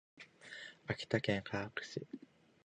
[0.87, 2.07] 秋田県鹿角市